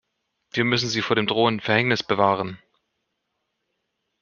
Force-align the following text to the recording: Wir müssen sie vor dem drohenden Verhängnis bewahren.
Wir 0.49 0.63
müssen 0.63 0.89
sie 0.89 1.03
vor 1.03 1.15
dem 1.15 1.27
drohenden 1.27 1.59
Verhängnis 1.61 2.01
bewahren. 2.01 2.57